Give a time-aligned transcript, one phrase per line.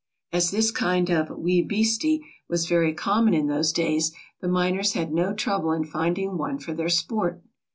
[0.31, 5.13] As this kind of "wee beastie" was very common in those days, the miners had
[5.13, 7.43] no trouble in finding one for their sport.